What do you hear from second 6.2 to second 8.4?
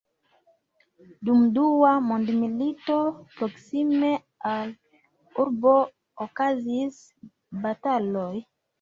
okazis bataloj.